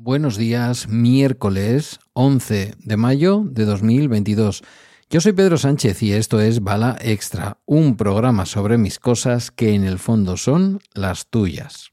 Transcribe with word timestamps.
Buenos 0.00 0.36
días, 0.36 0.86
miércoles 0.86 1.98
11 2.12 2.76
de 2.78 2.96
mayo 2.96 3.42
de 3.44 3.64
2022. 3.64 4.62
Yo 5.10 5.20
soy 5.20 5.32
Pedro 5.32 5.58
Sánchez 5.58 6.04
y 6.04 6.12
esto 6.12 6.40
es 6.40 6.62
Bala 6.62 6.96
Extra, 7.00 7.58
un 7.66 7.96
programa 7.96 8.46
sobre 8.46 8.78
mis 8.78 9.00
cosas 9.00 9.50
que 9.50 9.74
en 9.74 9.82
el 9.82 9.98
fondo 9.98 10.36
son 10.36 10.78
las 10.94 11.26
tuyas. 11.26 11.90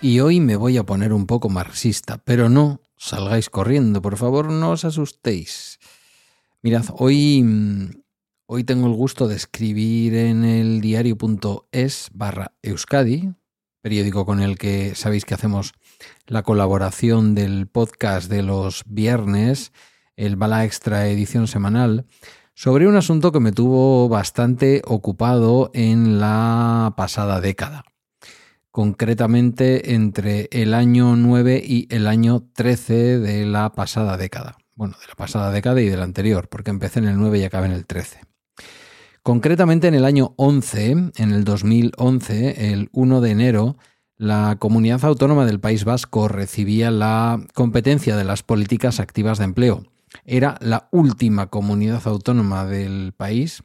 Y 0.00 0.20
hoy 0.20 0.40
me 0.40 0.56
voy 0.56 0.78
a 0.78 0.84
poner 0.84 1.12
un 1.12 1.26
poco 1.26 1.50
marxista, 1.50 2.16
pero 2.16 2.48
no 2.48 2.80
salgáis 2.96 3.50
corriendo, 3.50 4.00
por 4.00 4.16
favor, 4.16 4.50
no 4.50 4.70
os 4.70 4.86
asustéis. 4.86 5.78
Mirad, 6.66 6.86
hoy, 6.98 7.44
mm, 7.44 7.90
hoy 8.46 8.64
tengo 8.64 8.88
el 8.88 8.92
gusto 8.92 9.28
de 9.28 9.36
escribir 9.36 10.16
en 10.16 10.44
el 10.44 10.80
diario.es 10.80 12.08
barra 12.12 12.56
Euskadi, 12.60 13.34
periódico 13.82 14.26
con 14.26 14.40
el 14.40 14.58
que 14.58 14.96
sabéis 14.96 15.24
que 15.24 15.34
hacemos 15.34 15.74
la 16.26 16.42
colaboración 16.42 17.36
del 17.36 17.68
podcast 17.68 18.28
de 18.28 18.42
los 18.42 18.82
viernes, 18.84 19.70
el 20.16 20.34
Bala 20.34 20.64
Extra 20.64 21.06
edición 21.06 21.46
semanal, 21.46 22.04
sobre 22.52 22.88
un 22.88 22.96
asunto 22.96 23.30
que 23.30 23.38
me 23.38 23.52
tuvo 23.52 24.08
bastante 24.08 24.82
ocupado 24.86 25.70
en 25.72 26.18
la 26.18 26.94
pasada 26.96 27.40
década 27.40 27.84
concretamente 28.72 29.94
entre 29.94 30.48
el 30.50 30.74
año 30.74 31.14
9 31.14 31.62
y 31.64 31.86
el 31.94 32.08
año 32.08 32.42
13 32.54 33.20
de 33.20 33.46
la 33.46 33.72
pasada 33.72 34.16
década. 34.16 34.58
Bueno, 34.76 34.94
de 35.00 35.08
la 35.08 35.14
pasada 35.14 35.50
década 35.50 35.80
y 35.80 35.88
de 35.88 35.96
la 35.96 36.04
anterior, 36.04 36.48
porque 36.48 36.70
empecé 36.70 37.00
en 37.00 37.06
el 37.06 37.16
9 37.16 37.38
y 37.38 37.44
acabé 37.44 37.66
en 37.66 37.72
el 37.72 37.86
13. 37.86 38.20
Concretamente 39.22 39.88
en 39.88 39.94
el 39.94 40.04
año 40.04 40.34
11, 40.36 40.90
en 41.16 41.32
el 41.32 41.42
2011, 41.42 42.72
el 42.72 42.90
1 42.92 43.20
de 43.20 43.30
enero, 43.30 43.76
la 44.16 44.56
comunidad 44.58 45.04
autónoma 45.04 45.46
del 45.46 45.58
País 45.58 45.84
Vasco 45.84 46.28
recibía 46.28 46.90
la 46.90 47.40
competencia 47.54 48.16
de 48.16 48.24
las 48.24 48.42
políticas 48.42 49.00
activas 49.00 49.38
de 49.38 49.44
empleo. 49.44 49.82
Era 50.24 50.56
la 50.60 50.88
última 50.92 51.48
comunidad 51.48 52.06
autónoma 52.06 52.64
del 52.66 53.12
país 53.16 53.64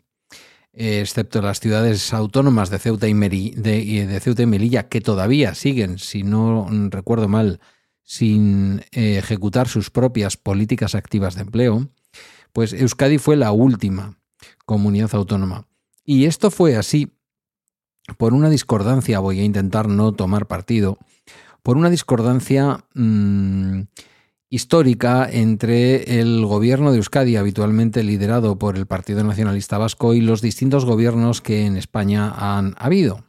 excepto 0.74 1.42
las 1.42 1.60
ciudades 1.60 2.14
autónomas 2.14 2.70
de 2.70 2.80
Ceuta 2.80 3.08
y, 3.08 3.14
de, 3.14 4.20
Ceuta 4.22 4.44
y 4.44 4.46
Melilla, 4.46 4.88
que 4.88 5.02
todavía 5.02 5.54
siguen, 5.56 6.00
si 6.00 6.24
no 6.24 6.68
recuerdo 6.90 7.28
mal, 7.28 7.60
sin 8.04 8.82
eh, 8.92 9.18
ejecutar 9.18 9.68
sus 9.68 9.90
propias 9.90 10.38
políticas 10.38 10.96
activas 10.96 11.36
de 11.36 11.42
empleo, 11.42 11.90
pues 12.54 12.74
Euskadi 12.74 13.18
fue 13.18 13.36
la 13.36 13.52
última 13.52 14.18
comunidad 14.66 15.14
autónoma. 15.14 15.68
Y 16.04 16.26
esto 16.26 16.52
fue 16.52 16.76
así 16.76 17.12
por 18.18 18.34
una 18.34 18.50
discordancia, 18.50 19.20
voy 19.20 19.40
a 19.40 19.44
intentar 19.44 19.88
no 19.88 20.12
tomar 20.14 20.48
partido, 20.48 20.98
por 21.64 21.78
una 21.78 21.90
discordancia 21.90 22.86
mm, 22.94 23.82
histórica 24.50 25.30
entre 25.32 26.20
el 26.20 26.46
gobierno 26.46 26.92
de 26.92 26.98
Euskadi, 26.98 27.36
habitualmente 27.36 28.04
liderado 28.04 28.58
por 28.58 28.78
el 28.78 28.88
Partido 28.88 29.24
Nacionalista 29.24 29.78
Vasco, 29.78 30.14
y 30.14 30.22
los 30.22 30.42
distintos 30.42 30.86
gobiernos 30.86 31.42
que 31.42 31.66
en 31.66 31.78
España 31.78 32.34
han 32.36 32.76
habido, 32.78 33.24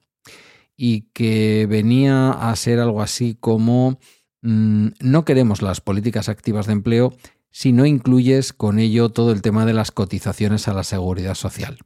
y 0.77 1.03
que 1.13 1.67
venía 1.69 2.31
a 2.31 2.57
ser 2.57 2.81
algo 2.81 3.03
así 3.03 3.37
como 3.39 4.01
no 4.43 5.25
queremos 5.25 5.63
las 5.63 5.81
políticas 5.81 6.29
activas 6.29 6.67
de 6.67 6.73
empleo 6.73 7.15
si 7.51 7.73
no 7.73 7.87
incluyes 7.87 8.53
con 8.53 8.79
ello 8.79 9.11
todo 9.11 9.31
el 9.33 9.43
tema 9.43 9.65
de 9.67 9.73
las 9.73 9.93
cotizaciones 9.93 10.69
a 10.69 10.75
la 10.75 10.85
seguridad 10.85 11.35
social. 11.35 11.79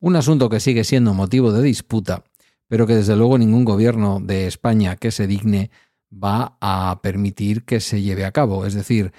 Un 0.00 0.16
asunto 0.16 0.48
que 0.48 0.60
sigue 0.60 0.84
siendo 0.84 1.14
motivo 1.14 1.52
de 1.52 1.62
disputa, 1.62 2.24
pero 2.68 2.86
que 2.86 2.94
desde 2.94 3.16
luego 3.16 3.38
ningún 3.38 3.64
gobierno 3.64 4.20
de 4.20 4.46
España 4.46 4.96
que 4.96 5.10
se 5.10 5.26
digne 5.26 5.70
va 6.12 6.56
a 6.60 7.00
permitir 7.02 7.64
que 7.64 7.80
se 7.80 8.02
lleve 8.02 8.24
a 8.24 8.32
cabo. 8.32 8.66
Es 8.66 8.74
decir, 8.74 9.12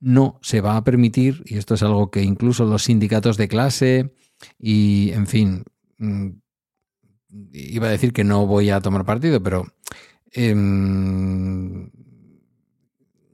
no 0.00 0.38
se 0.42 0.60
va 0.60 0.76
a 0.76 0.84
permitir, 0.84 1.42
y 1.46 1.58
esto 1.58 1.74
es 1.74 1.82
algo 1.82 2.10
que 2.10 2.22
incluso 2.22 2.64
los 2.64 2.84
sindicatos 2.84 3.36
de 3.36 3.48
clase 3.48 4.14
y, 4.58 5.10
en 5.12 5.26
fin, 5.26 5.64
mm, 5.98 6.28
iba 7.52 7.88
a 7.88 7.90
decir 7.90 8.12
que 8.12 8.24
no 8.24 8.46
voy 8.46 8.70
a 8.70 8.80
tomar 8.80 9.04
partido, 9.04 9.42
pero 9.42 9.66
em, 10.32 11.90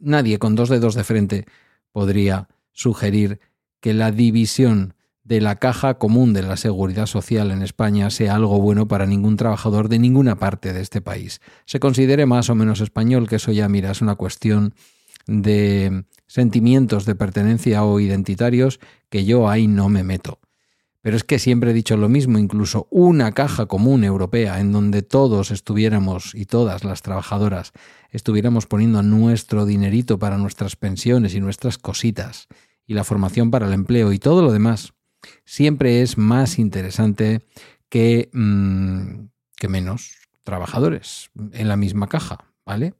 nadie 0.02 0.38
con 0.38 0.54
dos 0.54 0.68
dedos 0.68 0.94
de 0.94 1.04
frente 1.04 1.46
podría 1.92 2.48
sugerir 2.72 3.40
que 3.80 3.94
la 3.94 4.10
división 4.12 4.94
de 5.24 5.40
la 5.40 5.56
caja 5.56 5.94
común 5.94 6.32
de 6.32 6.42
la 6.42 6.56
seguridad 6.56 7.06
social 7.06 7.50
en 7.50 7.62
España 7.62 8.10
sea 8.10 8.34
algo 8.34 8.60
bueno 8.60 8.88
para 8.88 9.06
ningún 9.06 9.36
trabajador 9.36 9.88
de 9.88 9.98
ninguna 9.98 10.36
parte 10.36 10.72
de 10.72 10.80
este 10.80 11.00
país. 11.00 11.40
Se 11.64 11.78
considere 11.78 12.26
más 12.26 12.50
o 12.50 12.54
menos 12.54 12.80
español, 12.80 13.28
que 13.28 13.36
eso 13.36 13.52
ya, 13.52 13.68
mira, 13.68 13.92
es 13.92 14.02
una 14.02 14.16
cuestión 14.16 14.74
de 15.26 16.04
sentimientos 16.26 17.06
de 17.06 17.14
pertenencia 17.14 17.84
o 17.84 18.00
identitarios 18.00 18.80
que 19.08 19.24
yo 19.24 19.48
ahí 19.48 19.68
no 19.68 19.88
me 19.88 20.02
meto. 20.02 20.40
Pero 21.02 21.16
es 21.16 21.24
que 21.24 21.40
siempre 21.40 21.72
he 21.72 21.74
dicho 21.74 21.96
lo 21.96 22.08
mismo, 22.08 22.38
incluso 22.38 22.86
una 22.90 23.32
caja 23.32 23.66
común 23.66 24.04
europea 24.04 24.60
en 24.60 24.70
donde 24.70 25.02
todos 25.02 25.50
estuviéramos 25.50 26.34
y 26.34 26.46
todas 26.46 26.84
las 26.84 27.02
trabajadoras 27.02 27.72
estuviéramos 28.10 28.66
poniendo 28.66 29.02
nuestro 29.02 29.66
dinerito 29.66 30.18
para 30.18 30.38
nuestras 30.38 30.76
pensiones 30.76 31.34
y 31.34 31.40
nuestras 31.40 31.76
cositas 31.76 32.46
y 32.86 32.94
la 32.94 33.04
formación 33.04 33.50
para 33.50 33.66
el 33.66 33.72
empleo 33.72 34.12
y 34.12 34.18
todo 34.18 34.42
lo 34.42 34.52
demás, 34.52 34.92
siempre 35.44 36.02
es 36.02 36.18
más 36.18 36.58
interesante 36.58 37.42
que, 37.88 38.30
mm, 38.32 39.26
que 39.56 39.68
menos 39.68 40.12
trabajadores 40.44 41.30
en 41.52 41.68
la 41.68 41.76
misma 41.76 42.08
caja, 42.08 42.52
¿vale? 42.64 42.94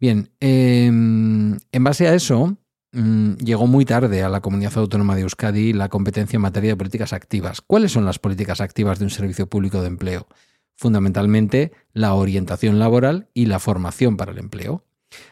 Bien, 0.00 0.30
em, 0.40 1.58
en 1.70 1.84
base 1.84 2.08
a 2.08 2.14
eso, 2.14 2.56
mm, 2.92 3.34
llegó 3.36 3.66
muy 3.66 3.84
tarde 3.84 4.22
a 4.22 4.28
la 4.28 4.40
Comunidad 4.40 4.76
Autónoma 4.78 5.14
de 5.14 5.22
Euskadi 5.22 5.72
la 5.72 5.88
competencia 5.88 6.36
en 6.36 6.42
materia 6.42 6.70
de 6.70 6.76
políticas 6.76 7.12
activas. 7.12 7.60
¿Cuáles 7.60 7.92
son 7.92 8.04
las 8.04 8.18
políticas 8.18 8.60
activas 8.60 8.98
de 8.98 9.06
un 9.06 9.10
servicio 9.10 9.46
público 9.46 9.80
de 9.80 9.88
empleo? 9.88 10.26
Fundamentalmente 10.74 11.72
la 11.92 12.14
orientación 12.14 12.78
laboral 12.78 13.28
y 13.34 13.46
la 13.46 13.58
formación 13.58 14.16
para 14.16 14.32
el 14.32 14.38
empleo. 14.38 14.84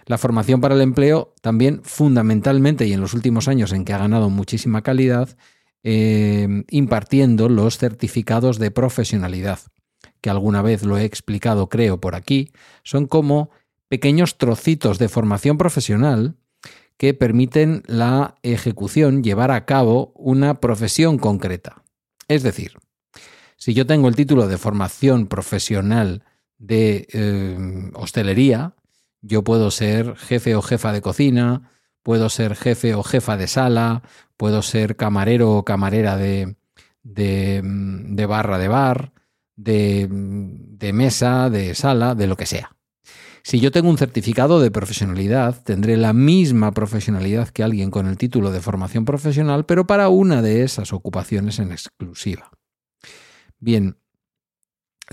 La 0.05 0.19
formación 0.19 0.61
para 0.61 0.75
el 0.75 0.83
empleo 0.83 1.35
también 1.41 1.81
fundamentalmente 1.85 2.87
y 2.87 2.93
en 2.93 3.01
los 3.01 3.15
últimos 3.15 3.49
años 3.49 3.73
en 3.73 3.85
que 3.85 3.95
ha 3.95 3.99
ganado 3.99 4.29
muchísima 4.29 4.83
calidad 4.83 5.37
Em, 5.83 6.65
impartiendo 6.69 7.49
los 7.49 7.79
certificados 7.79 8.59
de 8.59 8.71
profesionalidad, 8.71 9.61
que 10.21 10.29
alguna 10.29 10.61
vez 10.61 10.83
lo 10.83 10.99
he 10.99 11.05
explicado, 11.05 11.71
creo, 11.71 11.99
por 12.01 12.15
aquí, 12.15 12.53
son 12.83 13.07
como 13.07 13.49
pequeños 13.89 14.37
trocitos 14.37 14.99
de 14.99 15.09
formación 15.09 15.57
profesional 15.57 16.37
que 17.01 17.15
permiten 17.15 17.83
la 17.87 18.35
ejecución, 18.43 19.23
llevar 19.23 19.53
a 19.53 19.65
cabo 19.65 20.13
una 20.17 20.61
profesión 20.61 21.17
concreta. 21.17 21.83
Es 22.29 22.43
decir, 22.43 22.73
si 23.57 23.73
yo 23.73 23.87
tengo 23.87 24.07
el 24.07 24.15
título 24.15 24.49
de 24.49 24.59
formación 24.59 25.27
profesional 25.27 26.25
de 26.59 27.09
em, 27.13 27.91
hostelería, 27.95 28.75
yo 29.23 29.43
puedo 29.43 29.71
ser 29.71 30.15
jefe 30.17 30.55
o 30.55 30.61
jefa 30.61 30.93
de 30.93 31.01
cocina, 31.01 31.71
puedo 32.03 32.29
ser 32.29 32.55
jefe 32.55 32.95
o 32.95 33.03
jefa 33.03 33.39
de 33.39 33.47
sala, 33.47 34.03
puedo 34.37 34.61
ser 34.61 34.97
camarero 34.97 35.53
o 35.53 35.65
camarera 35.65 36.19
de, 36.19 36.57
de, 37.03 38.27
barra 38.29 38.59
de 38.59 38.69
bar, 38.69 39.15
de 39.57 40.91
mesa, 40.93 41.49
de 41.49 41.75
sala, 41.75 42.15
de 42.15 42.27
lo 42.27 42.37
que 42.37 42.45
sea. 42.45 42.77
Si 43.43 43.61
yo 43.61 43.71
tengo 43.71 43.89
un 43.89 43.99
certificado 43.99 44.61
de 44.61 44.71
profesionalidad, 44.71 45.63
tendré 45.63 45.97
la 45.97 46.13
misma 46.13 46.73
profesionalidad 46.73 47.49
que 47.49 47.63
alguien 47.63 47.91
con 47.91 48.07
el 48.07 48.19
título 48.19 48.51
de 48.51 48.61
formación 48.61 49.05
profesional, 49.05 49.65
pero 49.67 49.87
para 49.87 50.09
una 50.09 50.43
de 50.43 50.63
esas 50.63 50.93
ocupaciones 50.93 51.59
en 51.59 51.73
exclusiva. 51.73 52.51
Bien, 53.59 53.97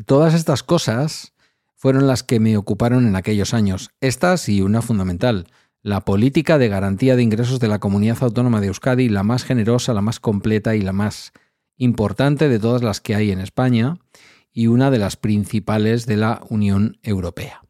todas 0.06 0.34
estas 0.34 0.64
cosas 0.64 1.34
fueron 1.76 2.08
las 2.08 2.24
que 2.24 2.40
me 2.40 2.58
ocuparon 2.58 3.08
en 3.08 3.16
aquellos 3.16 3.54
años. 3.54 3.92
Estas 4.02 4.50
y 4.50 4.62
una 4.62 4.82
fundamental, 4.82 5.48
la 5.82 6.02
política 6.02 6.58
de 6.58 6.68
garantía 6.68 7.16
de 7.16 7.24
ingresos 7.24 7.60
de 7.60 7.68
la 7.68 7.80
comunidad 7.80 8.18
autónoma 8.22 8.60
de 8.60 8.68
Euskadi, 8.68 9.10
la 9.10 9.24
más 9.24 9.44
generosa, 9.44 9.94
la 9.94 10.02
más 10.02 10.20
completa 10.20 10.76
y 10.76 10.82
la 10.82 10.94
más 10.94 11.32
importante 11.78 12.50
de 12.50 12.60
todas 12.60 12.82
las 12.82 13.00
que 13.00 13.16
hay 13.16 13.32
en 13.32 13.40
España 13.40 14.00
y 14.52 14.68
una 14.68 14.90
de 14.90 14.98
las 14.98 15.18
principales 15.18 16.08
de 16.08 16.18
la 16.18 16.42
Unión 16.50 16.98
Europea. 17.04 17.62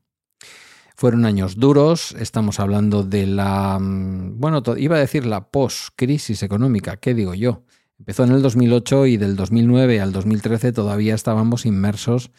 Fueron 0.99 1.25
años 1.25 1.57
duros, 1.57 2.15
estamos 2.17 2.59
hablando 2.59 3.03
de 3.03 3.27
la, 3.27 3.77
mm, 3.79 4.39
bueno, 4.39 4.63
iba 4.77 4.95
a 4.95 4.99
decir 4.99 5.27
la 5.27 5.51
post-crisis 5.51 6.41
económica, 6.41 6.97
¿qué 6.97 7.13
digo 7.13 7.35
yo? 7.35 7.61
Empezó 7.99 8.23
en 8.23 8.31
el 8.31 8.41
2008 8.41 9.05
y 9.05 9.17
del 9.17 9.35
2009 9.35 10.01
al 10.01 10.11
2013 10.11 10.71
todavía 10.71 11.13
estábamos 11.13 11.67
inmersos 11.67 12.31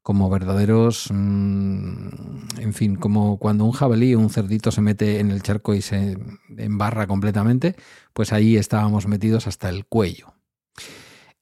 como 0.00 0.30
verdaderos, 0.30 1.10
mm, 1.12 2.08
en 2.60 2.72
fin, 2.72 2.96
como 2.96 3.38
cuando 3.38 3.66
un 3.66 3.72
jabalí 3.72 4.14
o 4.14 4.20
un 4.20 4.30
cerdito 4.30 4.70
se 4.70 4.80
mete 4.80 5.20
en 5.20 5.30
el 5.30 5.42
charco 5.42 5.74
y 5.74 5.82
se 5.82 6.16
embarra 6.56 7.06
completamente, 7.06 7.76
pues 8.14 8.32
ahí 8.32 8.56
estábamos 8.56 9.06
metidos 9.06 9.46
hasta 9.46 9.68
el 9.68 9.84
cuello. 9.84 10.32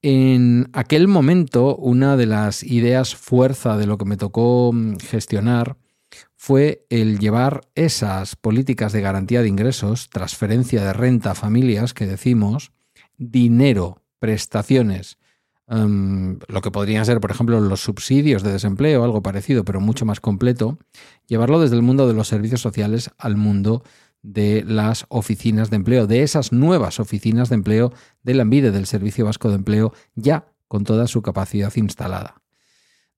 En 0.02 0.68
aquel 0.72 1.06
momento, 1.06 1.76
una 1.76 2.16
de 2.16 2.26
las 2.26 2.64
ideas 2.64 3.14
fuerza 3.14 3.76
de 3.76 3.86
lo 3.86 3.98
que 3.98 4.04
me 4.04 4.16
tocó 4.16 4.72
mm, 4.74 4.96
gestionar 4.96 5.76
fue 6.36 6.86
el 6.90 7.18
llevar 7.18 7.62
esas 7.74 8.36
políticas 8.36 8.92
de 8.92 9.00
garantía 9.00 9.42
de 9.42 9.48
ingresos, 9.48 10.10
transferencia 10.10 10.84
de 10.84 10.92
renta 10.92 11.32
a 11.32 11.34
familias 11.34 11.94
que 11.94 12.06
decimos, 12.06 12.72
dinero, 13.16 14.02
prestaciones, 14.18 15.18
Em, 15.68 16.38
lo 16.46 16.60
que 16.60 16.70
podrían 16.70 17.04
ser, 17.04 17.20
por 17.20 17.32
ejemplo, 17.32 17.60
los 17.60 17.80
subsidios 17.80 18.42
de 18.44 18.52
desempleo, 18.52 19.02
algo 19.02 19.22
parecido, 19.22 19.64
pero 19.64 19.80
mucho 19.80 20.04
más 20.04 20.20
completo, 20.20 20.78
llevarlo 21.26 21.60
desde 21.60 21.74
el 21.74 21.82
mundo 21.82 22.06
de 22.06 22.14
los 22.14 22.28
servicios 22.28 22.60
sociales 22.60 23.10
al 23.18 23.36
mundo 23.36 23.82
de 24.22 24.64
las 24.66 25.06
oficinas 25.08 25.70
de 25.70 25.76
empleo, 25.76 26.06
de 26.06 26.22
esas 26.22 26.52
nuevas 26.52 27.00
oficinas 27.00 27.48
de 27.48 27.56
empleo 27.56 27.92
del 28.22 28.40
ANVIDE, 28.40 28.70
del 28.70 28.86
Servicio 28.86 29.24
Vasco 29.24 29.48
de 29.48 29.56
Empleo, 29.56 29.92
ya 30.14 30.46
con 30.68 30.84
toda 30.84 31.08
su 31.08 31.22
capacidad 31.22 31.74
instalada. 31.76 32.42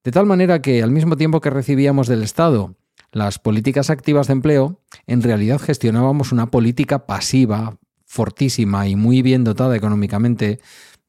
De 0.02 0.10
tal 0.10 0.26
manera 0.26 0.62
que 0.62 0.82
al 0.82 0.90
mismo 0.90 1.16
tiempo 1.16 1.40
que 1.40 1.50
recibíamos 1.50 2.08
del 2.08 2.22
Estado 2.22 2.76
las 3.12 3.38
políticas 3.38 3.90
activas 3.90 4.26
de 4.26 4.34
empleo, 4.34 4.80
en 5.06 5.22
realidad 5.22 5.60
gestionábamos 5.60 6.32
una 6.32 6.50
política 6.50 7.06
pasiva, 7.06 7.78
fortísima 8.04 8.88
y 8.88 8.96
muy 8.96 9.22
bien 9.22 9.44
dotada 9.44 9.76
económicamente 9.76 10.60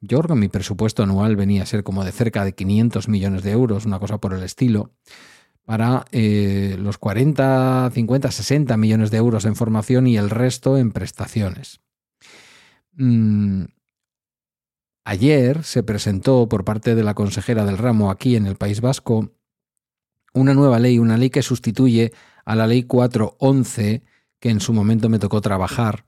yo 0.02 0.20
creo 0.20 0.36
que 0.36 0.40
mi 0.40 0.48
presupuesto 0.48 1.04
anual 1.04 1.36
venía 1.36 1.64
a 1.64 1.66
ser 1.66 1.84
como 1.84 2.06
de 2.06 2.12
cerca 2.12 2.46
de 2.46 2.54
500 2.54 3.10
millones 3.10 3.44
de 3.44 3.52
euros, 3.52 3.86
una 3.86 4.00
cosa 4.00 4.18
por 4.18 4.34
el 4.34 4.44
estilo, 4.44 4.92
para 5.66 6.06
eh, 6.12 6.78
los 6.80 6.98
40, 6.98 7.92
50, 7.94 8.32
60 8.32 8.78
millones 8.78 9.12
de 9.12 9.18
euros 9.18 9.46
en 9.46 9.56
formación 9.56 10.08
y 10.08 10.18
el 10.18 10.30
resto 10.30 10.78
en 10.78 10.92
prestaciones. 10.92 11.82
Mm, 12.94 13.66
ayer 15.04 15.64
se 15.64 15.84
presentó 15.84 16.48
por 16.48 16.64
parte 16.64 16.96
de 16.96 17.04
la 17.04 17.14
consejera 17.14 17.66
del 17.66 17.78
ramo 17.78 18.10
aquí 18.10 18.36
en 18.36 18.46
el 18.46 18.56
País 18.56 18.80
Vasco 18.80 19.34
una 20.40 20.54
nueva 20.54 20.80
ley, 20.80 21.00
una 21.00 21.18
ley 21.18 21.30
que 21.30 21.42
sustituye 21.42 22.12
a 22.46 22.56
la 22.56 22.68
ley 22.68 22.84
411 22.84 24.04
que 24.40 24.50
en 24.50 24.60
su 24.60 24.74
momento 24.74 25.10
me 25.10 25.20
tocó 25.20 25.42
trabajar 25.42 26.06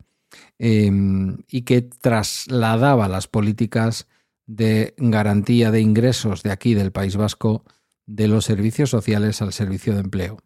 Em, 0.59 1.39
y 1.47 1.63
que 1.63 1.81
trasladaba 1.81 3.07
las 3.07 3.27
políticas 3.27 4.07
de 4.45 4.93
garantía 4.97 5.71
de 5.71 5.81
ingresos 5.81 6.43
de 6.43 6.51
aquí 6.51 6.73
del 6.73 6.91
País 6.91 7.15
Vasco 7.15 7.63
de 8.05 8.27
los 8.27 8.45
servicios 8.45 8.89
sociales 8.89 9.41
al 9.41 9.53
servicio 9.53 9.93
de 9.93 10.01
empleo. 10.01 10.37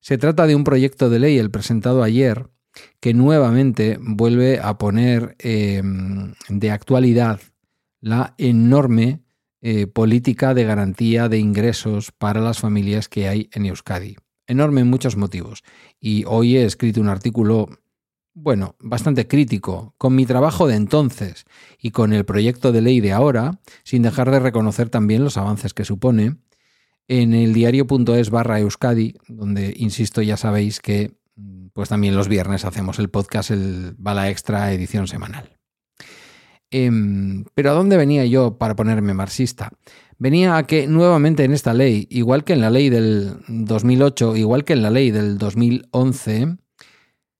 Se 0.00 0.18
trata 0.18 0.46
de 0.46 0.56
un 0.56 0.64
proyecto 0.64 1.10
de 1.10 1.18
ley, 1.18 1.38
el 1.38 1.50
presentado 1.50 2.02
ayer, 2.02 2.48
que 3.00 3.14
nuevamente 3.14 3.98
vuelve 4.00 4.58
a 4.60 4.78
poner 4.78 5.36
em, 5.38 6.34
de 6.48 6.70
actualidad 6.70 7.40
la 8.00 8.34
enorme 8.38 9.20
eh, 9.62 9.86
política 9.86 10.54
de 10.54 10.64
garantía 10.64 11.28
de 11.28 11.38
ingresos 11.38 12.12
para 12.12 12.40
las 12.40 12.58
familias 12.58 13.08
que 13.08 13.28
hay 13.28 13.48
en 13.52 13.66
Euskadi. 13.66 14.16
Enorme 14.46 14.80
en 14.80 14.88
muchos 14.88 15.16
motivos. 15.16 15.62
Y 16.00 16.24
hoy 16.26 16.56
he 16.56 16.64
escrito 16.64 17.00
un 17.00 17.08
artículo 17.08 17.68
bueno, 18.32 18.76
bastante 18.80 19.26
crítico 19.26 19.94
con 19.98 20.14
mi 20.14 20.24
trabajo 20.24 20.66
de 20.66 20.76
entonces 20.76 21.44
y 21.78 21.90
con 21.90 22.12
el 22.12 22.24
proyecto 22.24 22.72
de 22.72 22.80
ley 22.80 23.00
de 23.00 23.12
ahora, 23.12 23.60
sin 23.84 24.02
dejar 24.02 24.30
de 24.30 24.40
reconocer 24.40 24.88
también 24.88 25.24
los 25.24 25.36
avances 25.36 25.74
que 25.74 25.84
supone, 25.84 26.36
en 27.08 27.34
el 27.34 27.52
diario.es 27.52 28.30
barra 28.30 28.60
Euskadi, 28.60 29.14
donde, 29.26 29.74
insisto, 29.76 30.22
ya 30.22 30.36
sabéis 30.36 30.80
que 30.80 31.12
pues 31.72 31.88
también 31.88 32.16
los 32.16 32.28
viernes 32.28 32.64
hacemos 32.64 32.98
el 32.98 33.10
podcast, 33.10 33.50
el 33.50 33.94
Bala 33.98 34.30
Extra 34.30 34.72
edición 34.72 35.08
semanal. 35.08 35.59
Em, 36.70 37.44
pero 37.54 37.70
¿a 37.70 37.74
dónde 37.74 37.96
venía 37.96 38.24
yo 38.26 38.56
para 38.58 38.76
ponerme 38.76 39.14
marxista? 39.14 39.72
Venía 40.18 40.56
a 40.56 40.66
que 40.66 40.86
nuevamente 40.86 41.44
en 41.44 41.52
esta 41.52 41.74
ley, 41.74 42.06
igual 42.10 42.44
que 42.44 42.52
en 42.52 42.60
la 42.60 42.70
ley 42.70 42.90
del 42.90 43.38
2008, 43.48 44.36
igual 44.36 44.64
que 44.64 44.74
en 44.74 44.82
la 44.82 44.90
ley 44.90 45.10
del 45.10 45.38
2011, 45.38 46.58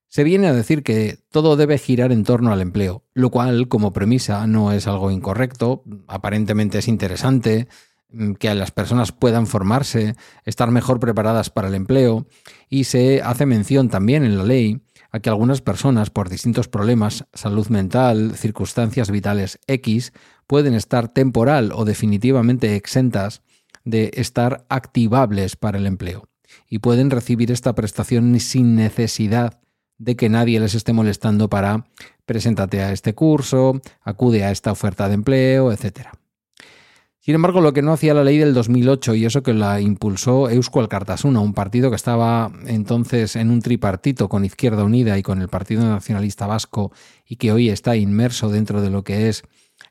se 0.09 0.25
viene 0.25 0.49
a 0.49 0.53
decir 0.53 0.83
que 0.83 1.19
todo 1.31 1.57
debe 1.57 1.79
girar 1.79 2.11
en 2.11 2.25
torno 2.25 2.53
al 2.53 2.61
empleo, 2.61 3.05
lo 3.15 3.31
cual 3.31 3.69
como 3.69 3.93
premisa 3.93 4.47
no 4.49 4.73
es 4.73 4.89
algo 4.89 5.13
incorrecto, 5.13 5.85
aparentemente 6.09 6.79
es 6.79 6.89
interesante 6.89 7.69
mm, 8.09 8.33
que 8.33 8.53
las 8.55 8.73
personas 8.73 9.13
puedan 9.13 9.47
formarse, 9.47 10.17
estar 10.45 10.73
mejor 10.73 10.99
preparadas 10.99 11.51
para 11.51 11.69
el 11.69 11.75
empleo, 11.77 12.27
y 12.69 12.85
se 12.85 13.23
hace 13.23 13.47
mención 13.47 13.89
también 13.89 14.25
en 14.25 14.37
la 14.37 14.45
ley 14.45 14.81
a 15.11 15.21
que 15.21 15.31
algunas 15.31 15.61
personas 15.61 16.11
por 16.11 16.29
distintos 16.29 16.69
problemas, 16.69 17.27
salud 17.35 17.69
mental, 17.69 18.33
circunstancias 18.37 19.11
vitales 19.11 19.59
X, 19.67 20.13
pueden 20.47 20.75
estar 20.75 21.09
temporal 21.09 21.73
o 21.75 21.85
definitivamente 21.85 22.77
exentas 22.77 23.43
de 23.85 24.11
estar 24.15 24.67
activables 24.69 25.57
para 25.57 25.79
el 25.79 25.87
empleo 25.87 26.29
y 26.69 26.79
pueden 26.81 27.11
recibir 27.11 27.51
esta 27.51 27.75
prestación 27.75 28.39
sin 28.41 28.77
necesidad 28.77 29.61
de 29.99 30.17
que 30.17 30.29
nadie 30.29 30.61
les 30.61 30.75
esté 30.75 30.93
molestando 30.93 31.49
para 31.49 31.87
preséntate 32.25 32.81
a 32.81 32.93
este 32.93 33.15
curso, 33.15 33.81
acude 34.03 34.45
a 34.45 34.51
esta 34.51 34.71
oferta 34.71 35.09
de 35.09 35.15
empleo, 35.15 35.73
etc. 35.73 36.20
Sin 37.31 37.37
embargo, 37.37 37.61
lo 37.61 37.73
que 37.73 37.81
no 37.81 37.93
hacía 37.93 38.13
la 38.13 38.25
ley 38.25 38.39
del 38.39 38.55
2008 38.55 39.15
y 39.15 39.25
eso 39.25 39.45
que 39.45 39.55
la 39.55 39.81
impulsó 39.81 40.51
Eusko 40.51 40.81
Alkartasuna, 40.81 41.39
un 41.39 41.55
partido 41.55 41.89
que 41.89 41.95
estaba 41.95 42.51
entonces 42.67 43.37
en 43.37 43.53
un 43.53 43.63
tripartito 43.63 44.29
con 44.29 44.45
Izquierda 44.45 44.83
Unida 44.83 45.17
y 45.17 45.23
con 45.23 45.41
el 45.41 45.47
Partido 45.47 45.85
Nacionalista 45.85 46.49
Vasco 46.49 46.91
y 47.25 47.37
que 47.37 47.53
hoy 47.53 47.69
está 47.69 47.95
inmerso 47.95 48.49
dentro 48.49 48.83
de 48.83 48.91
lo 48.91 49.05
que 49.05 49.29
es 49.29 49.45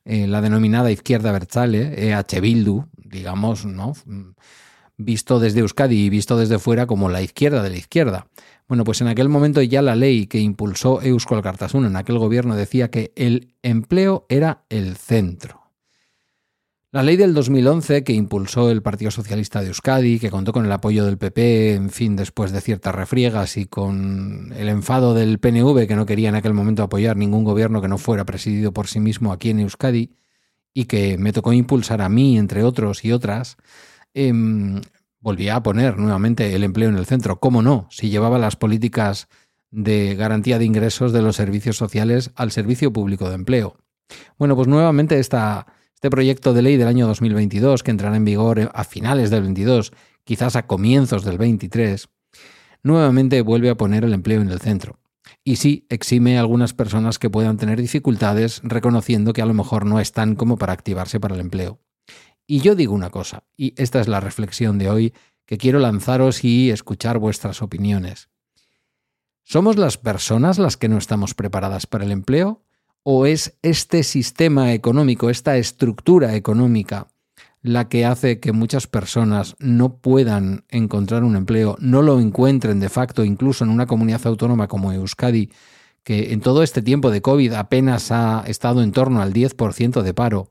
eh, 0.03 0.27
la 0.27 0.41
denominada 0.41 0.91
izquierda 0.91 1.31
Bertzale, 1.31 2.09
EH 2.09 2.41
Bildu, 2.41 2.87
digamos, 2.97 3.63
¿no? 3.63 3.93
visto 4.97 5.39
desde 5.39 5.61
Euskadi 5.61 5.95
y 5.95 6.09
visto 6.09 6.35
desde 6.35 6.59
fuera 6.59 6.87
como 6.87 7.07
la 7.07 7.21
izquierda 7.21 7.63
de 7.63 7.69
la 7.69 7.77
izquierda. 7.77 8.27
Bueno, 8.67 8.83
pues 8.83 8.99
en 8.99 9.07
aquel 9.07 9.29
momento 9.29 9.61
ya 9.61 9.81
la 9.81 9.95
ley 9.95 10.27
que 10.27 10.39
impulsó 10.39 11.01
Euskal 11.01 11.41
Cartasuna 11.41 11.87
en 11.87 11.95
aquel 11.95 12.17
gobierno 12.17 12.57
decía 12.57 12.91
que 12.91 13.13
el 13.15 13.53
empleo 13.63 14.25
era 14.27 14.65
el 14.67 14.97
centro. 14.97 15.58
La 16.91 17.03
ley 17.03 17.17
del 17.17 17.35
2011 17.35 18.03
que 18.03 18.13
impulsó 18.13 18.71
el 18.71 18.81
Partido 18.81 19.11
Socialista 19.11 19.61
de 19.61 19.67
Euskadi, 19.67 20.17
que 20.17 20.31
contó 20.31 20.51
con 20.51 20.65
el 20.65 20.71
apoyo 20.71 21.05
del 21.05 21.19
PP, 21.19 21.75
en 21.75 21.91
fin, 21.91 22.15
después 22.15 22.51
de 22.51 22.61
ciertas 22.61 22.95
refriegas 22.95 23.57
y 23.57 23.67
con 23.67 24.51
el 24.57 24.69
enfado 24.69 25.13
del 25.13 25.37
PNV, 25.37 25.85
que 25.85 25.95
no 25.95 26.07
quería 26.07 26.29
en 26.29 26.35
aquel 26.35 26.55
momento 26.55 26.81
apoyar 26.81 27.15
ningún 27.15 27.43
gobierno 27.43 27.79
que 27.79 27.87
no 27.87 27.99
fuera 27.99 28.25
presidido 28.25 28.73
por 28.73 28.87
sí 28.87 28.99
mismo 28.99 29.31
aquí 29.31 29.51
en 29.51 29.59
Euskadi, 29.59 30.15
y 30.73 30.85
que 30.85 31.19
me 31.19 31.31
tocó 31.31 31.53
impulsar 31.53 32.01
a 32.01 32.09
mí, 32.09 32.39
entre 32.39 32.63
otros 32.63 33.05
y 33.05 33.11
otras, 33.11 33.57
eh, 34.15 34.33
volvía 35.19 35.57
a 35.57 35.61
poner 35.61 35.99
nuevamente 35.99 36.55
el 36.55 36.63
empleo 36.63 36.89
en 36.89 36.97
el 36.97 37.05
centro. 37.05 37.39
¿Cómo 37.39 37.61
no? 37.61 37.87
Si 37.91 38.09
llevaba 38.09 38.39
las 38.39 38.55
políticas 38.55 39.27
de 39.69 40.15
garantía 40.15 40.57
de 40.57 40.65
ingresos 40.65 41.13
de 41.13 41.21
los 41.21 41.35
servicios 41.35 41.77
sociales 41.77 42.31
al 42.33 42.49
servicio 42.49 42.91
público 42.91 43.29
de 43.29 43.35
empleo. 43.35 43.77
Bueno, 44.39 44.55
pues 44.55 44.67
nuevamente 44.67 45.19
esta, 45.19 45.67
este 45.99 46.09
proyecto 46.09 46.53
de 46.53 46.61
ley 46.61 46.77
del 46.77 46.87
año 46.87 47.07
2022, 47.07 47.83
que 47.83 47.91
entrará 47.91 48.15
en 48.15 48.23
vigor 48.23 48.71
a 48.73 48.85
finales 48.85 49.29
del 49.31 49.41
22, 49.41 49.91
quizás 50.23 50.55
a 50.55 50.65
comienzos 50.65 51.25
del 51.25 51.37
23, 51.37 52.07
nuevamente 52.83 53.41
vuelve 53.41 53.69
a 53.69 53.75
poner 53.75 54.05
el 54.05 54.13
empleo 54.13 54.41
en 54.41 54.49
el 54.49 54.61
centro. 54.61 54.97
Y 55.43 55.57
sí, 55.57 55.85
exime 55.89 56.37
a 56.37 56.39
algunas 56.39 56.73
personas 56.73 57.19
que 57.19 57.29
puedan 57.29 57.57
tener 57.57 57.81
dificultades 57.81 58.61
reconociendo 58.63 59.33
que 59.33 59.41
a 59.41 59.45
lo 59.45 59.53
mejor 59.53 59.85
no 59.85 59.99
están 59.99 60.35
como 60.35 60.55
para 60.55 60.71
activarse 60.71 61.19
para 61.19 61.35
el 61.35 61.41
empleo. 61.41 61.81
Y 62.47 62.61
yo 62.61 62.75
digo 62.75 62.93
una 62.93 63.09
cosa, 63.09 63.43
y 63.57 63.73
esta 63.75 63.99
es 63.99 64.07
la 64.07 64.21
reflexión 64.21 64.77
de 64.77 64.89
hoy 64.89 65.13
que 65.45 65.57
quiero 65.57 65.79
lanzaros 65.79 66.45
y 66.45 66.71
escuchar 66.71 67.19
vuestras 67.19 67.61
opiniones. 67.61 68.29
¿Somos 69.43 69.75
las 69.75 69.97
personas 69.97 70.59
las 70.59 70.77
que 70.77 70.87
no 70.87 70.97
estamos 70.97 71.33
preparadas 71.33 71.87
para 71.87 72.05
el 72.05 72.13
empleo? 72.13 72.63
¿O 73.03 73.25
es 73.25 73.57
este 73.61 74.03
sistema 74.03 74.73
económico, 74.73 75.29
esta 75.29 75.57
estructura 75.57 76.35
económica, 76.35 77.07
la 77.61 77.89
que 77.89 78.05
hace 78.05 78.39
que 78.39 78.51
muchas 78.51 78.87
personas 78.87 79.55
no 79.59 79.97
puedan 79.97 80.65
encontrar 80.69 81.23
un 81.23 81.35
empleo, 81.35 81.75
no 81.79 82.01
lo 82.01 82.19
encuentren 82.19 82.79
de 82.79 82.89
facto, 82.89 83.23
incluso 83.23 83.63
en 83.63 83.69
una 83.69 83.85
comunidad 83.85 84.25
autónoma 84.25 84.67
como 84.67 84.93
Euskadi, 84.93 85.49
que 86.03 86.33
en 86.33 86.39
todo 86.39 86.63
este 86.63 86.81
tiempo 86.81 87.11
de 87.11 87.21
COVID 87.21 87.53
apenas 87.53 88.11
ha 88.11 88.43
estado 88.47 88.81
en 88.81 88.91
torno 88.91 89.21
al 89.21 89.33
10% 89.33 90.01
de 90.01 90.13
paro, 90.13 90.49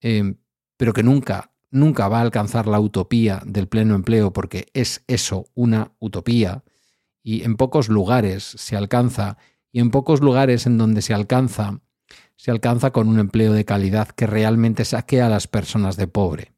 eh, 0.00 0.34
pero 0.76 0.92
que 0.92 1.02
nunca, 1.02 1.52
nunca 1.70 2.08
va 2.08 2.18
a 2.18 2.22
alcanzar 2.22 2.66
la 2.66 2.80
utopía 2.80 3.42
del 3.44 3.68
pleno 3.68 3.94
empleo 3.94 4.32
porque 4.32 4.68
es 4.72 5.04
eso, 5.08 5.46
una 5.54 5.92
utopía, 5.98 6.62
y 7.22 7.42
en 7.42 7.56
pocos 7.56 7.88
lugares 7.88 8.44
se 8.44 8.76
alcanza, 8.76 9.36
y 9.72 9.80
en 9.80 9.90
pocos 9.90 10.20
lugares 10.20 10.66
en 10.66 10.78
donde 10.78 11.02
se 11.02 11.14
alcanza, 11.14 11.80
se 12.36 12.50
alcanza 12.50 12.90
con 12.90 13.08
un 13.08 13.18
empleo 13.18 13.52
de 13.52 13.64
calidad 13.64 14.08
que 14.08 14.26
realmente 14.26 14.84
saque 14.84 15.20
a 15.20 15.28
las 15.28 15.46
personas 15.46 15.96
de 15.96 16.06
pobre. 16.06 16.52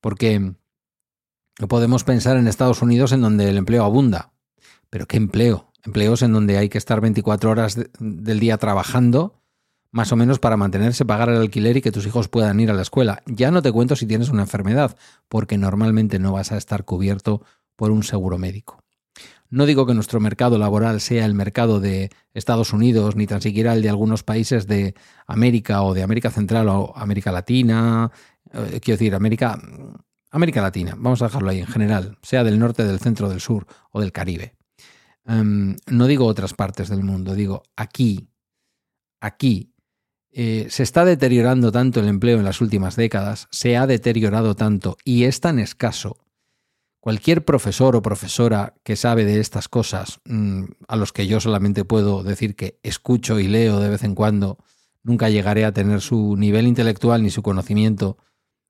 Porque 0.00 0.54
Podemos 1.68 2.02
pensar 2.02 2.36
en 2.36 2.48
Estados 2.48 2.82
Unidos 2.82 3.12
en 3.12 3.20
donde 3.20 3.48
el 3.48 3.56
empleo 3.56 3.84
abunda. 3.84 4.32
Pero 4.90 5.06
¿qué 5.06 5.16
empleo? 5.16 5.70
Empleos 5.84 6.22
en 6.22 6.32
donde 6.32 6.58
hay 6.58 6.68
que 6.68 6.78
estar 6.78 7.00
24 7.00 7.50
horas 7.50 7.78
del 8.00 8.40
día 8.40 8.58
trabajando, 8.58 9.40
más 9.92 10.10
o 10.10 10.16
menos 10.16 10.40
para 10.40 10.56
mantenerse, 10.56 11.04
pagar 11.04 11.28
el 11.28 11.36
alquiler 11.36 11.76
y 11.76 11.82
que 11.82 11.92
tus 11.92 12.06
hijos 12.06 12.28
puedan 12.28 12.58
ir 12.58 12.70
a 12.70 12.74
la 12.74 12.82
escuela. 12.82 13.22
Ya 13.26 13.52
no 13.52 13.62
te 13.62 13.70
cuento 13.70 13.94
si 13.94 14.06
tienes 14.06 14.30
una 14.30 14.42
enfermedad, 14.42 14.96
porque 15.28 15.56
normalmente 15.56 16.18
no 16.18 16.32
vas 16.32 16.50
a 16.50 16.56
estar 16.56 16.84
cubierto 16.84 17.42
por 17.76 17.92
un 17.92 18.02
seguro 18.02 18.36
médico. 18.36 18.83
No 19.54 19.66
digo 19.66 19.86
que 19.86 19.94
nuestro 19.94 20.18
mercado 20.18 20.58
laboral 20.58 21.00
sea 21.00 21.24
el 21.24 21.32
mercado 21.32 21.78
de 21.78 22.10
Estados 22.32 22.72
Unidos, 22.72 23.14
ni 23.14 23.28
tan 23.28 23.40
siquiera 23.40 23.72
el 23.72 23.82
de 23.82 23.88
algunos 23.88 24.24
países 24.24 24.66
de 24.66 24.96
América 25.28 25.82
o 25.82 25.94
de 25.94 26.02
América 26.02 26.32
Central 26.32 26.68
o 26.68 26.92
América 26.96 27.30
Latina, 27.30 28.10
eh, 28.52 28.80
quiero 28.82 28.98
decir, 28.98 29.14
América, 29.14 29.56
América 30.32 30.60
Latina, 30.60 30.94
vamos 30.98 31.22
a 31.22 31.26
dejarlo 31.26 31.50
ahí 31.50 31.60
en 31.60 31.68
general, 31.68 32.18
sea 32.20 32.42
del 32.42 32.58
norte, 32.58 32.82
del 32.82 32.98
centro, 32.98 33.28
del 33.28 33.40
sur 33.40 33.68
o 33.92 34.00
del 34.00 34.10
Caribe. 34.10 34.56
Em, 35.24 35.76
no 35.86 36.08
digo 36.08 36.26
otras 36.26 36.52
partes 36.52 36.88
del 36.88 37.04
mundo, 37.04 37.36
digo 37.36 37.62
aquí, 37.76 38.28
aquí. 39.20 39.72
Eh, 40.32 40.66
se 40.68 40.82
está 40.82 41.04
deteriorando 41.04 41.70
tanto 41.70 42.00
el 42.00 42.08
empleo 42.08 42.38
en 42.38 42.44
las 42.44 42.60
últimas 42.60 42.96
décadas, 42.96 43.46
se 43.52 43.76
ha 43.76 43.86
deteriorado 43.86 44.56
tanto 44.56 44.96
y 45.04 45.26
es 45.26 45.38
tan 45.38 45.60
escaso 45.60 46.23
Cualquier 47.04 47.44
profesor 47.44 47.96
o 47.96 48.00
profesora 48.00 48.72
que 48.82 48.96
sabe 48.96 49.26
de 49.26 49.38
estas 49.38 49.68
cosas, 49.68 50.22
mm, 50.24 50.88
a 50.88 50.96
los 50.96 51.12
que 51.12 51.26
yo 51.26 51.38
solamente 51.38 51.84
puedo 51.84 52.22
decir 52.22 52.56
que 52.56 52.78
escucho 52.82 53.38
y 53.38 53.46
leo 53.46 53.78
de 53.78 53.90
vez 53.90 54.04
en 54.04 54.14
cuando, 54.14 54.56
nunca 55.02 55.28
llegaré 55.28 55.66
a 55.66 55.72
tener 55.72 56.00
su 56.00 56.34
nivel 56.38 56.66
intelectual 56.66 57.22
ni 57.22 57.28
su 57.28 57.42
conocimiento, 57.42 58.16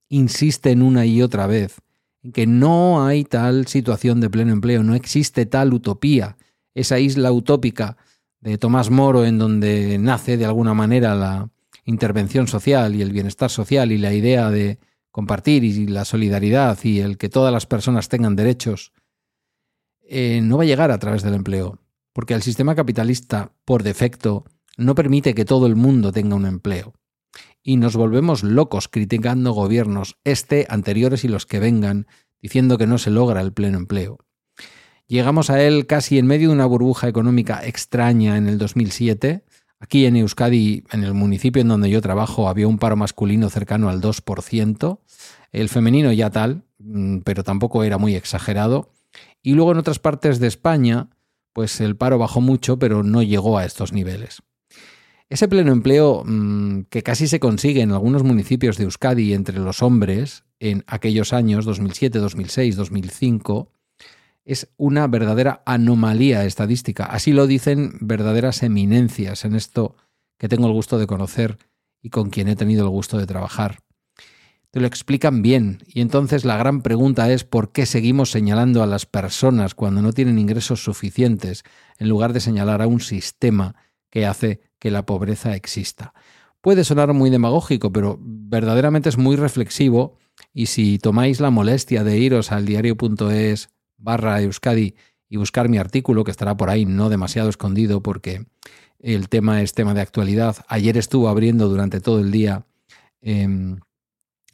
insisten 0.09 0.83
una 0.83 1.07
y 1.07 1.23
otra 1.23 1.47
vez 1.47 1.77
en 2.25 2.33
que 2.33 2.49
no 2.49 3.07
hay 3.07 3.23
tal 3.23 3.69
situación 3.69 4.21
de 4.21 4.29
pleno 4.29 4.53
empleo, 4.53 4.83
no 4.83 4.97
existe 4.97 5.47
tal 5.47 5.73
utopía, 5.73 6.37
esa 6.75 6.99
isla 6.99 7.31
utópica 7.31 7.99
de 8.41 8.59
Tomás 8.59 8.91
Moro 8.91 9.25
en 9.25 9.39
donde 9.39 9.97
nace 9.99 10.37
de 10.37 10.47
alguna 10.47 10.75
manera 10.75 11.15
la 11.15 11.51
intervención 11.85 12.49
social 12.49 12.97
y 12.97 13.03
el 13.03 13.13
bienestar 13.13 13.49
social 13.49 13.93
y 13.93 13.99
la 13.99 14.13
idea 14.13 14.51
de 14.51 14.81
compartir 15.15 15.63
y 15.63 15.87
la 15.87 16.05
solidaridad 16.05 16.77
y 16.83 16.99
el 16.99 17.19
que 17.19 17.29
todas 17.29 17.53
las 17.53 17.67
personas 17.67 18.09
tengan 18.09 18.35
derechos, 18.35 18.93
eh, 20.03 20.41
no 20.43 20.57
va 20.57 20.65
a 20.65 20.67
llegar 20.67 20.91
a 20.91 20.99
través 20.99 21.23
del 21.23 21.35
empleo, 21.35 21.79
porque 22.13 22.35
el 22.35 22.43
sistema 22.43 22.75
capitalista, 22.75 23.53
por 23.65 23.85
defecto, 23.85 24.45
no 24.77 24.97
permite 24.97 25.33
que 25.37 25.45
todo 25.45 25.69
el 25.69 25.77
mundo 25.77 26.11
tenga 26.11 26.35
un 26.35 26.47
empleo. 26.47 26.95
Y 27.63 27.77
nos 27.77 27.95
volvemos 27.95 28.43
locos 28.43 28.89
criticando 28.89 29.53
gobiernos, 29.53 30.19
este, 30.25 30.67
anteriores 30.69 31.23
y 31.23 31.29
los 31.29 31.47
que 31.47 31.61
vengan, 31.61 32.09
diciendo 32.43 32.77
que 32.77 32.89
no 32.89 32.99
se 32.99 33.11
logra 33.11 33.41
el 33.41 33.53
pleno 33.53 33.79
empleo. 33.79 34.19
Llegamos 35.07 35.49
a 35.49 35.63
él 35.63 35.87
casi 35.87 36.19
en 36.19 36.27
medio 36.27 36.49
de 36.49 36.55
una 36.55 36.67
burbuja 36.67 37.07
económica 37.07 37.65
extraña 37.65 38.37
en 38.37 38.49
el 38.49 38.59
2007, 38.59 39.45
Aquí 39.85 40.07
en 40.07 40.17
Euskadi, 40.17 40.83
en 40.93 41.05
el 41.05 41.13
municipio 41.13 41.61
en 41.61 41.69
donde 41.69 41.91
yo 41.91 42.01
trabajo, 42.01 42.49
había 42.49 42.67
un 42.67 42.79
paro 42.79 42.97
masculino 42.97 43.51
cercano 43.51 43.91
al 43.91 44.01
2%, 44.01 44.99
el 45.53 45.69
femenino 45.69 46.11
ya 46.11 46.31
tal, 46.31 46.63
mm, 46.79 47.19
pero 47.19 47.45
tampoco 47.45 47.85
era 47.85 47.99
muy 47.99 48.15
exagerado. 48.15 48.95
Y 49.43 49.53
luego 49.53 49.73
en 49.73 49.79
otras 49.79 49.99
partes 49.99 50.41
de 50.41 50.47
España, 50.47 51.11
pues 51.53 51.83
el 51.83 51.97
paro 51.97 52.17
bajó 52.17 52.41
mucho, 52.41 52.79
pero 52.79 53.03
no 53.03 53.23
llegó 53.23 53.59
a 53.59 53.67
estos 53.67 53.93
niveles. 53.93 54.43
Ese 55.29 55.49
pleno 55.49 55.71
empleo 55.71 56.23
mm, 56.25 56.85
que 56.89 57.03
casi 57.03 57.29
se 57.29 57.39
consigue 57.39 57.83
en 57.83 57.93
algunos 57.93 58.23
municipios 58.23 58.79
de 58.79 58.85
Euskadi 58.85 59.35
entre 59.35 59.59
los 59.59 59.83
hombres 59.83 60.45
en 60.61 60.83
aquellos 60.87 61.35
años 61.35 61.67
2007, 61.67 62.21
2006, 62.21 62.77
2005, 62.77 63.71
es 64.45 64.69
una 64.77 65.07
verdadera 65.07 65.63
anomalía 65.67 66.45
estadística. 66.45 67.05
Así 67.05 67.33
lo 67.33 67.47
dicen 67.47 67.93
verdaderas 68.01 68.63
eminencias 68.63 69.45
en 69.45 69.55
esto 69.55 69.97
que 70.39 70.49
tengo 70.49 70.67
el 70.67 70.73
gusto 70.73 70.99
de 70.99 71.07
conocer 71.07 71.59
y 72.03 72.11
con 72.11 72.31
quien 72.31 72.49
he 72.49 72.57
tenido 72.57 72.85
el 72.85 72.91
gusto 72.91 73.19
de 73.19 73.27
trabajar. 73.27 73.79
Te 74.71 74.81
lo 74.81 74.87
explican 74.87 75.41
bien 75.41 75.85
y 75.87 76.01
entonces 76.01 76.45
la 76.45 76.57
gran 76.57 76.83
pregunta 76.83 77.33
es 77.33 77.45
por 77.45 77.71
qué 77.71 77.87
seguimos 77.87 78.31
señalando 78.33 78.83
a 78.83 78.87
las 78.87 79.07
personas 79.07 79.75
cuando 79.75 80.03
no 80.03 80.13
tienen 80.13 80.39
ingresos 80.39 80.83
suficientes 80.83 81.63
en 81.99 82.09
lugar 82.09 82.33
de 82.33 82.41
señalar 82.41 82.83
a 82.83 82.89
un 82.89 83.01
sistema 83.01 83.77
que 84.11 84.27
hace 84.27 84.61
que 84.81 84.91
la 84.91 85.07
pobreza 85.07 85.55
exista. 85.55 86.13
Puede 86.61 86.85
sonar 86.85 87.13
muy 87.13 87.31
demagógico, 87.31 87.93
pero 87.93 88.19
verdaderamente 88.21 89.09
es 89.09 89.17
muy 89.17 89.37
reflexivo 89.37 90.19
y 90.53 90.67
si 90.67 90.99
tomáis 90.99 91.41
la 91.41 91.51
molestia 91.51 92.03
de 92.05 92.19
iros 92.19 92.51
al 92.51 92.67
diario.es 92.67 93.69
barra 93.97 94.41
Euskadi 94.41 94.95
y 95.29 95.37
buscar 95.37 95.69
mi 95.69 95.79
artículo, 95.79 96.25
que 96.25 96.31
estará 96.31 96.57
por 96.57 96.71
ahí 96.71 96.87
no 96.87 97.09
demasiado 97.09 97.49
escondido 97.49 98.03
porque 98.03 98.47
el 98.99 99.29
tema 99.29 99.63
es 99.63 99.75
tema 99.75 99.95
de 99.95 100.01
actualidad. 100.01 100.57
Ayer 100.69 100.97
estuvo 100.97 101.29
abriendo 101.29 101.69
durante 101.69 102.01
todo 102.01 102.21
el 102.21 102.31
día 102.31 102.67
em, 103.21 103.81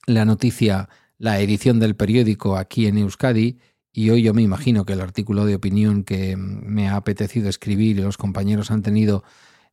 la 0.07 0.25
noticia, 0.25 0.89
la 1.19 1.41
edición 1.41 1.79
del 1.81 1.97
periódico 1.97 2.57
aquí 2.57 2.87
en 2.87 2.99
Euskadi 2.99 3.59
y 3.93 4.11
hoy 4.11 4.23
yo 4.23 4.35
me 4.35 4.43
imagino 4.43 4.85
que 4.85 4.93
el 4.93 5.01
artículo 5.01 5.45
de 5.45 5.57
opinión 5.57 6.05
que 6.05 6.37
me 6.37 6.89
ha 6.89 6.97
apetecido 6.97 7.49
escribir 7.49 7.99
y 7.99 8.03
los 8.03 8.17
compañeros 8.17 8.71
han 8.71 8.83
tenido 8.83 9.25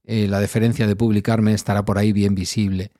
eh, 0.03 0.27
la 0.27 0.39
deferencia 0.39 0.87
de 0.87 0.95
publicarme 0.95 1.53
estará 1.53 1.85
por 1.85 1.97
ahí 1.97 2.13
bien 2.13 2.33
visible. 2.33 2.91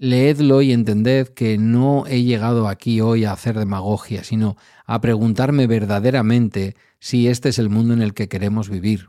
Leedlo 0.00 0.62
y 0.62 0.72
entended 0.72 1.26
que 1.26 1.58
no 1.58 2.06
he 2.06 2.22
llegado 2.22 2.68
aquí 2.68 3.00
hoy 3.00 3.24
a 3.24 3.32
hacer 3.32 3.58
demagogia, 3.58 4.22
sino 4.22 4.56
a 4.86 5.00
preguntarme 5.00 5.66
verdaderamente 5.66 6.76
si 7.00 7.26
este 7.26 7.48
es 7.48 7.58
el 7.58 7.68
mundo 7.68 7.94
en 7.94 8.02
el 8.02 8.14
que 8.14 8.28
queremos 8.28 8.68
vivir. 8.68 9.08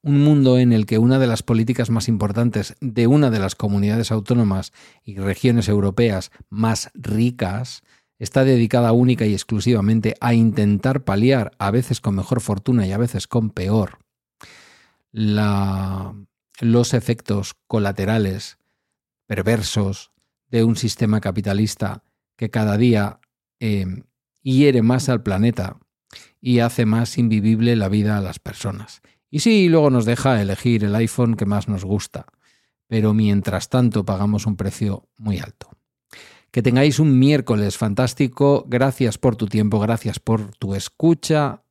Un 0.00 0.24
mundo 0.24 0.56
en 0.58 0.72
el 0.72 0.86
que 0.86 0.96
una 0.96 1.18
de 1.18 1.26
las 1.26 1.42
políticas 1.42 1.90
más 1.90 2.08
importantes 2.08 2.74
de 2.80 3.06
una 3.06 3.28
de 3.30 3.38
las 3.38 3.54
comunidades 3.54 4.10
autónomas 4.10 4.72
y 5.04 5.18
regiones 5.18 5.68
europeas 5.68 6.30
más 6.48 6.90
ricas 6.94 7.82
está 8.18 8.42
dedicada 8.42 8.92
única 8.92 9.26
y 9.26 9.34
exclusivamente 9.34 10.14
a 10.20 10.32
intentar 10.32 11.04
paliar, 11.04 11.52
a 11.58 11.70
veces 11.70 12.00
con 12.00 12.14
mejor 12.14 12.40
fortuna 12.40 12.86
y 12.86 12.92
a 12.92 12.98
veces 12.98 13.26
con 13.26 13.50
peor, 13.50 13.98
los 15.12 16.94
efectos 16.94 17.56
colaterales 17.66 18.56
perversos 19.26 20.12
de 20.50 20.64
un 20.64 20.76
sistema 20.76 21.20
capitalista 21.20 22.02
que 22.36 22.50
cada 22.50 22.76
día 22.76 23.20
eh, 23.60 23.86
hiere 24.42 24.82
más 24.82 25.08
al 25.08 25.22
planeta 25.22 25.78
y 26.40 26.60
hace 26.60 26.86
más 26.86 27.18
invivible 27.18 27.76
la 27.76 27.88
vida 27.88 28.16
a 28.16 28.20
las 28.20 28.38
personas. 28.38 29.02
Y 29.30 29.40
sí, 29.40 29.68
luego 29.68 29.90
nos 29.90 30.04
deja 30.04 30.40
elegir 30.40 30.84
el 30.84 30.94
iPhone 30.94 31.36
que 31.36 31.46
más 31.46 31.68
nos 31.68 31.84
gusta, 31.84 32.26
pero 32.88 33.14
mientras 33.14 33.68
tanto 33.68 34.04
pagamos 34.04 34.46
un 34.46 34.56
precio 34.56 35.08
muy 35.16 35.38
alto. 35.38 35.70
Que 36.50 36.62
tengáis 36.62 36.98
un 36.98 37.16
miércoles 37.18 37.76
fantástico, 37.76 38.64
gracias 38.66 39.18
por 39.18 39.36
tu 39.36 39.46
tiempo, 39.46 39.78
gracias 39.78 40.18
por 40.18 40.56
tu 40.56 40.74
escucha. 40.74 41.62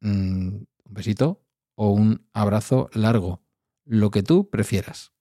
Mm, 0.00 0.48
un 0.48 0.94
besito 0.94 1.44
o 1.76 1.90
un 1.90 2.26
abrazo 2.32 2.90
largo, 2.92 3.42
lo 3.84 4.10
que 4.10 4.24
tú 4.24 4.50
prefieras. 4.50 5.13